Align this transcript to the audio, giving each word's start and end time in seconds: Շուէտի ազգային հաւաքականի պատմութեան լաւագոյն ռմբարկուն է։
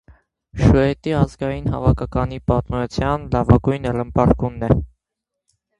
Շուէտի 0.61 1.13
ազգային 1.17 1.69
հաւաքականի 1.75 2.41
պատմութեան 2.53 3.29
լաւագոյն 3.37 3.89
ռմբարկուն 3.99 4.63
է։ 4.73 4.77